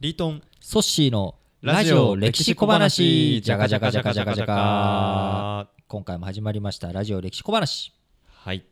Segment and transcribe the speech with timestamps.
[0.00, 3.42] リートンソッシーのラジオ歴史小話。
[3.42, 6.90] じゃがじゃがじゃがじゃがじゃが今回も始まりました。
[6.90, 7.92] ラジオ歴史小話。
[8.26, 8.64] はい。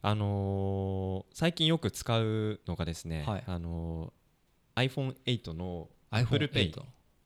[0.00, 3.44] あのー最近よく使うのがですね、はい。
[3.46, 6.74] あのー iPhone8 の iPhone Apple Pay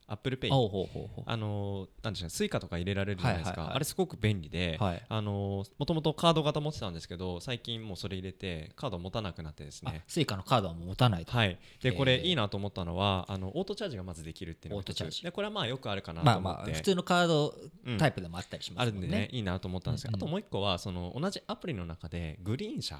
[0.09, 1.25] 8 Apple Pay ほうほうほうほう。
[1.27, 5.03] あのーなんでしょうねスイカとか入れられるじゃないですか、あれすごく便利で、はい。
[5.09, 11.33] あのーもともとカード型持ってたんですけど最近もうそれ入れてカード持たなくなってですあねスイカのカードはもう持たないと。
[11.33, 15.23] はい、でこれえーいいなと思ったのはあのオートチャージがまずできるっていうのがオートチャージ。
[15.23, 17.55] でこれはまあよくあるかなまあと思って、まあ普通のカード
[17.87, 17.99] うん。
[17.99, 20.25] タイプでもあったりしまあるんでねいいなと思ったんですけど、うんうん。
[20.25, 22.99] あともう一個はその同じアプリの中でグリーン車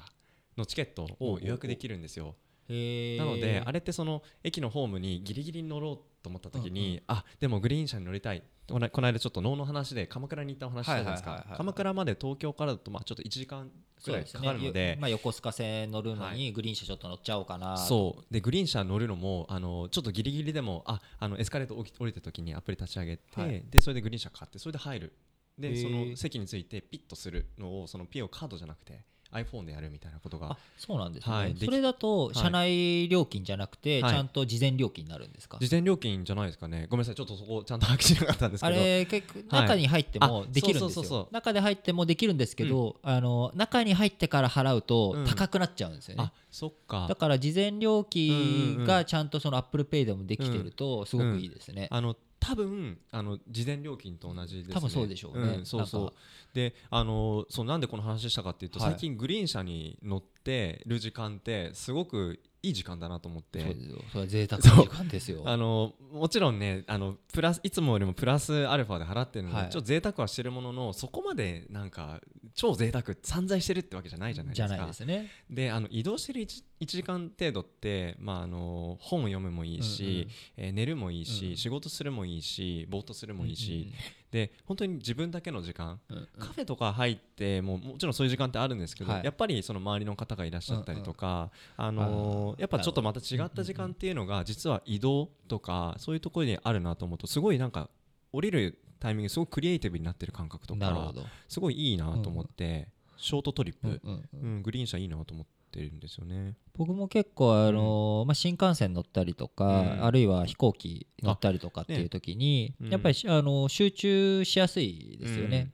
[0.57, 2.35] のチケットを予約できるんですよ
[2.67, 8.43] なのであれってその駅のホームにギリギリに乗ろうと思った時に、あでもグリーン車に乗りたい。
[8.67, 11.57] この間ちょっと能の話で鎌倉に行ったお話したじゃないですはいはいはいはいか。
[11.57, 13.69] 鎌倉まで東京からだとまあちょっと1時間
[14.03, 14.89] くらいかかるので。
[14.89, 17.77] よまあ横須賀線乗るのはにグリーン車ちょっと乗っちゃおうかな。
[17.77, 18.33] そう。
[18.33, 23.63] でグリーン車乗るのもあのちょっとギリギリでもああのエスカレーター降りた時にアプリ立ち上げて、はい。
[23.69, 25.13] でそれでグリーン車買ってそれで入る。
[25.59, 31.55] でその席についてピッとするのをそのピをカードじゃなくて iPhone でやるみたいなことがあそうなんですはい。
[31.57, 32.37] それだとい。
[32.37, 35.57] 車内料金じゃなくてちはいゃんと事前料金になるんですか？
[35.59, 36.87] 事前料金じゃないですかね。
[36.89, 41.27] ごめんなさいちょっとそこちゃんと把握しなかったんですけあどれ結構はい中に入ってもあできるんですよ。
[41.31, 45.25] 中で入ってもできるんですけど、あの中に入ってから払うとうん。
[45.25, 47.07] 高くなっちゃうんですよね、あそっか。
[47.09, 52.15] だから事前料うんうんうん金がちゃんとその ApplePay でもできてるとすごくいいですね、あの
[52.47, 54.73] 多分あの事前料金と同じですね。
[54.75, 55.57] 多分そうでしょうね。
[55.57, 56.13] んそうそう。
[56.53, 58.91] であのそうなんでこの話したかっていうと、はい。
[58.91, 63.61] 最近グリーン車に乗ってる時間ってすごくいい時間だなと思って。
[63.61, 63.97] そうですよ。
[64.11, 65.41] それは贅沢な時間ですよ。
[65.49, 69.69] あのもちろんねあのプラスいつもよりもプラスアルファで払ってるので、はい。
[69.71, 72.21] ちょっと贅沢はしてるもののそこまでなんか
[72.55, 74.67] 超贅沢散財してるってわけじゃないじゃないですか。
[74.69, 75.29] じゃないですね。
[75.49, 86.27] であの移動してる 1, 時間程度って、まあ、あの本を読むもいいし、えー寝るもいいし、うん仕事するもいいしぼーっとするもいいし、うんで本当に自分だけの時間、うんうん。
[86.39, 89.23] カフェとか入ってももちろんそういう時間ってあるんですけど、はい。
[89.23, 97.89] やっぱりその周りの方がいらっしゃったりとか、あのーあーやっぱちょっとまた違った時間っていうのが実は移動とかそういうところにあるなと思うとすごいなんか
[98.33, 104.01] 降りるタイミングすごくクリエイティブになってる感覚とかなるほど、すごいいいなと思って、ショートトリップ、
[104.33, 106.53] うんグリーン車いいなと思ってるんですよね。
[106.77, 110.05] 僕も結構あのーまあ、新幹線乗ったりとか、うん。
[110.05, 115.71] あるいは飛行機乗ったりとかっていう時に、やっぱりしあのー集中しやすいですよね。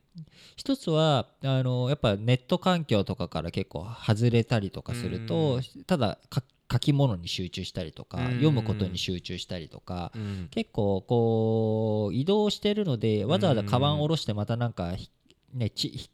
[0.56, 8.24] 一つはあのーやっぱネット環境とかから結構外れたりとかすると、ただか書き物に集中したりとか、うん。
[8.32, 10.48] 読むことに集中したりとか、うん。
[10.50, 15.10] 結構こう移動してるのでわざわざカバン下ろしてまたなんかひ
[15.54, 16.10] ねちひ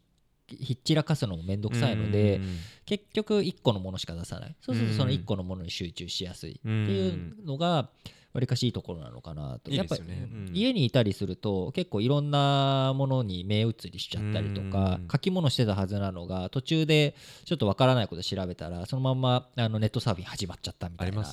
[0.47, 2.57] ひっちらかすのもめんどくさいので、うん。
[2.85, 4.55] 結局1個のものしか出さない。
[4.61, 7.09] そうするとそのうん1個のものに集中しやすいってうんい
[7.43, 7.89] うのが
[8.33, 9.71] わりかしいいところなのかなと。
[9.71, 10.01] やっぱり
[10.53, 15.07] 家にいたりすると結構いろんなものに目移りしちゃったりとかうん。
[15.11, 21.23] 書き物してたはずなのが途中でちょっとわからないこと調べたらそのまんまあのネットサーフィン始まっちゃったみたいな。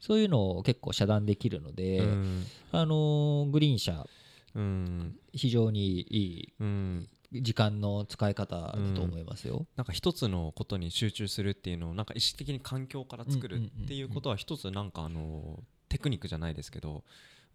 [0.00, 2.44] そういうのを結構遮断できるのでうん。
[2.72, 4.06] あのグリーン車
[4.54, 5.16] うん。
[5.32, 7.08] 非常にいうん。
[7.32, 9.66] い時間の使い方だと思いますよ。
[9.76, 15.58] なんか一つのことに集中するっていうのをなんか意識的に環境から作るっていうことは一つなんかあの
[15.96, 17.04] テクニックじゃないですけど、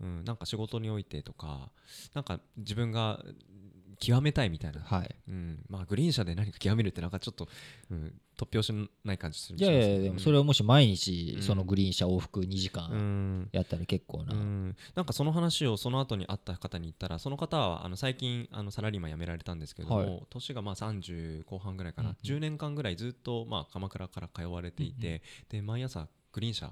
[0.01, 1.69] うん、なんか仕事においてとか
[2.15, 3.23] なんか自分が
[3.99, 5.15] 極めたいみたいな、はい。
[5.29, 7.47] うん、まあグリーン車で何か極めるってなんかちょっと、
[7.91, 11.43] うん、突拍子ない感じするいやいやいやでもそれはもし毎日うん。
[11.43, 13.49] そのグリーン車往復2時う間ん。
[13.51, 20.23] やったら結構な、うん、なんかその話をその後に会った方に言ったらその方はあの最近あのサラリーマン辞められたんですけども、はい。
[20.31, 26.71] 年がまあ30後半ぐらいかな、うん10年間ぐらいずっとまあ鎌倉から通われていて、で毎朝グリーン車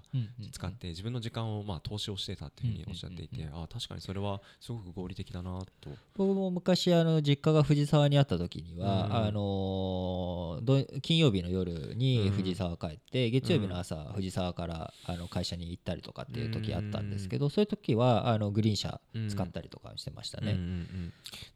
[0.52, 5.90] 使って自分の時間をまあ投資をしてたっていうふうにおっしゃっていて、うんああ確かにそれはすごく合理的だなと。
[6.16, 20.58] 僕も昔あの実家が藤沢にあった時には、うんあのーど金曜日の夜に藤沢帰って、月曜日の朝藤沢からあの会社に行ったりとかっていう時あったんですけど、そういう時はあのグリーン車使ったりとかしてましたね。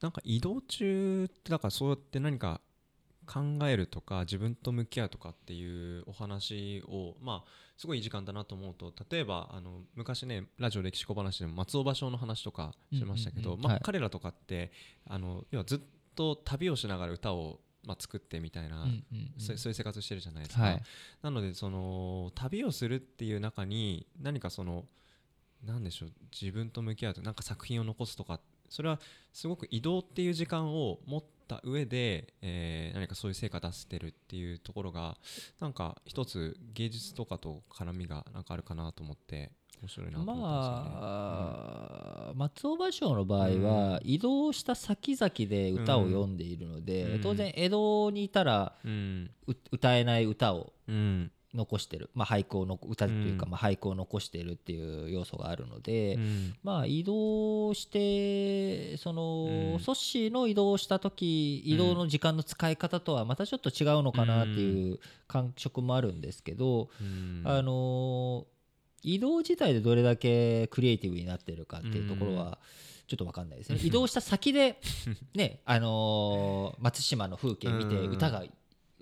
[0.02, 2.62] なんか移動中ってだからそうやって何か
[3.26, 14.72] 考えるとか自分と向き合うとかっていうお話をまあすごいいい時間だなと思うと例えばあの昔ねラジオ歴史小話でも松尾芭蕉の話とかしましたけど、まあ彼らとかって
[15.08, 15.80] あの要はずっ
[16.16, 18.86] と旅をしながら歌をまあ作ってみたいな、
[19.38, 20.82] そういう生活してるじゃないですか、はい。
[21.22, 24.86] なのでその旅をするっていう中に何かその
[25.66, 28.40] なんでしょう自分と向き合うとなんか作品を残すとか
[28.70, 29.00] それは
[29.32, 35.18] すごく移動っていう時間を持っった上で、えー何かそういう成果出してるっていうところが
[35.60, 39.52] なんか一つ芸術とかと絡みがなんかあるかなと思って
[39.82, 40.90] 面白いなと思ったんですよね。
[41.02, 47.22] まあ、松尾芭蕉の場合は移動した先々で歌を読んでいるので、うん。
[47.22, 49.32] 当然江戸にいたらうん。
[49.48, 53.52] う歌えない歌をうん残してる、まあ、俳句をの歌というか、うん。
[53.52, 56.56] まあ、俳句を残しているっていう要素があるので、うん。
[56.64, 59.80] まあ、移動してその、うん。
[59.80, 67.42] ソッシーの移動した時移動の時間の使い方とはまたちょっと違うのかなっていう感触もあるんですけど、うん。
[67.46, 68.46] あの
[69.04, 72.58] 移動自体でどれだけクリエイティブになってるかっていうところは
[73.08, 73.80] ちょっと分かんないですね。
[73.84, 74.80] 移動した先で、
[75.36, 78.14] ねあの松島の風景見てうん。
[78.14, 78.44] 歌が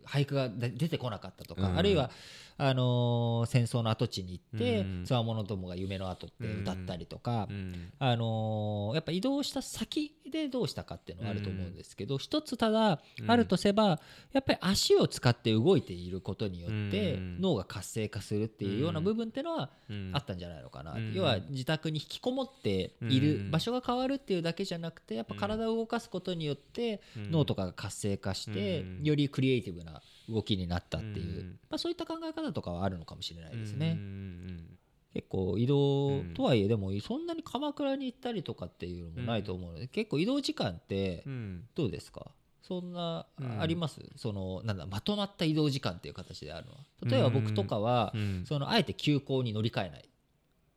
[0.06, 1.78] 俳句が出出てこなかったとか、うん。
[1.78, 2.12] あるいは
[2.58, 5.04] あの戦争の跡地に行ってうん。
[5.06, 7.92] つわものどもが夢の後って歌ったりとか、うん。
[8.00, 13.32] あのーやっぱ移動した先でどうしたかっていうのはあると思うんですけど、一つただうん。
[13.32, 14.00] あるとすれば
[14.32, 17.42] やっぱり足を使って動いていることによってうん。
[17.42, 20.12] 脳が活性化するっていうような部分っていうのはうん。
[20.14, 21.14] あったんじゃないのかな、うん。
[21.14, 23.52] 要は自宅に引きこもっているうん。
[23.52, 27.32] 場所が変わるっていうだけじゃなくてやっぱ体を動かすことによってうん。
[27.32, 29.04] 脳とかが活性化してうん。
[29.04, 30.02] よりクリエイティブな
[30.32, 31.60] 動きになったっていう、うん。
[31.70, 33.98] まあ、そういった考え方とかはあるのかもしれないですね。
[34.00, 34.78] うん
[35.14, 41.68] 結構移動、うんとはいえでもそんなに鎌倉に行ったりとかっていうのもないと思うので、結構移動時間ってうん。
[41.76, 42.32] どうですか？
[42.62, 43.60] そんな、うん。
[43.62, 44.00] あります？
[44.16, 46.78] そのなんだまとまった移動時間っていう形であるのは。
[47.06, 50.06] 例えば僕とかは、うんそのあえて急行に乗り換えない。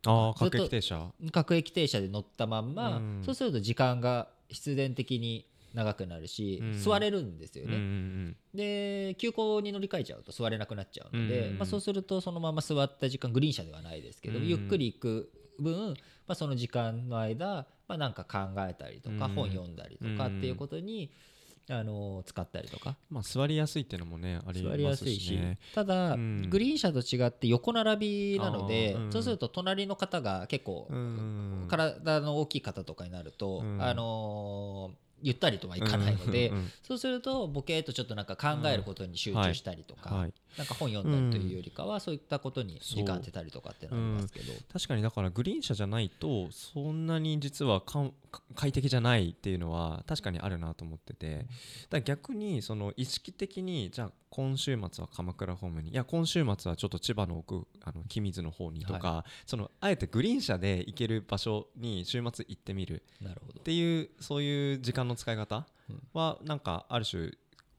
[0.07, 1.11] あ各駅停車。
[1.31, 3.21] 各駅停車で乗ったまんま、うん。
[3.23, 6.81] そうすると時間が必然的に長くなるし、うん。
[6.81, 8.37] 座れるんですようんうね、ん。
[8.53, 14.47] で急行に乗り換えちゃうと座れなくなっちゃうので、うんまあ、そうするとそのまま座った時間グリーン車ではないですけど、うん。
[14.47, 15.89] ゆっくり行く分、
[16.27, 19.33] まあ、その時間の間、まあ、なんか考えたりとか、うん。
[19.33, 21.11] 本読んだりとかっていうことに、
[21.67, 22.95] あの使ったりとか。
[23.09, 26.49] まあ座りやすいっていうのもねあり座りやますし、しねただ、うん。
[26.49, 29.11] グリーン車と違って横並びなので、うん。
[29.11, 31.65] そうすると隣の方が結構、うん。
[31.67, 33.81] 体の大きい方とかになると、うん。
[33.81, 40.33] あのーゆったりとはいかないので、うんうんそうするとボケーっとちょっとなんか考えることに集中したりとか、はい。
[40.57, 51.47] なんか本読んだりというよりかは、そういったことに時間当てたりとかっていうのはありますけど、確かにだからグリーン車じゃないとそんなに実はかんか快適じゃないっていうのは確かにあるなと思ってて。
[51.89, 63.03] だ逆にその意識的にじゃあ今週末は鎌倉方面にいや今週末はちょっと千葉の奥あの君津の方にとか、そのあえてグリーン車で行ける場所に週末行ってみる。
[63.59, 66.01] っていうそういう時間の使い方うん。
[66.13, 67.31] はなんかある種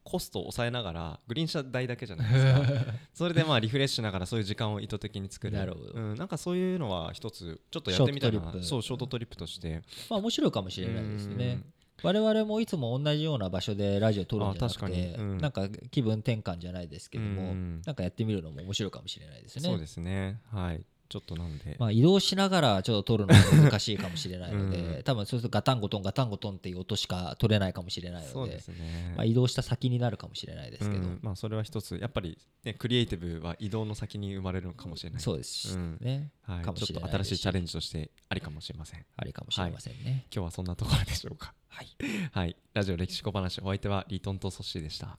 [0.07, 2.93] コストを抑えながらグリーン車代だけじゃないですか。
[3.13, 5.57] それでまあリフレッシュしながらそういう時間を意図的に作る。
[5.57, 5.91] なるほど。
[5.91, 8.63] うん、なんかそういうのは一つちょっとやってみたいなショートトリップ。
[8.63, 9.81] そうショートトリップとして。
[10.09, 11.45] まあ面白いかもしれないですね。
[11.45, 11.73] うん。
[12.03, 15.37] 我々もいつも同じような場所でラジオ撮るんじゃなくて、うん。
[15.39, 17.81] なんか気分転換じゃないですけども、うん。
[17.85, 19.63] なんかやってみるのも面白いかもしれないですね。
[19.63, 20.39] そうですね。
[20.45, 25.03] はいちょっとなんで、まあ、移動しながらちょっと撮るのは難しいかもしれないので、うん。
[25.03, 31.19] 多分そうするとガタンゴトンガタンゴトンっていう音しか取れないかもしれないのでそうですね、まあ、移動した先になるかもしれないですけど、うん。
[31.21, 31.97] まあそれは一つ。
[31.97, 35.21] やっぱり、ね、クリエイティブは移動の先に生まれるのかもしれない。
[35.21, 35.97] そうですしうん。
[36.01, 39.05] ね、はい、ちょっと新しいチャレンジとしてありかもしれません。
[39.15, 40.25] ありかもしれませんね。
[40.33, 41.53] 今日はそんなところでしょうか。
[41.69, 41.87] はい。
[42.31, 42.55] はい。
[42.73, 45.17] ラジオ歴史小話お相手はリートンとソッシーでした